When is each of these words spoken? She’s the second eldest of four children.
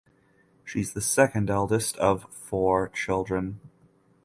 She’s 0.65 0.93
the 0.93 0.99
second 1.01 1.51
eldest 1.51 1.95
of 1.97 2.23
four 2.33 2.89
children. 2.89 3.59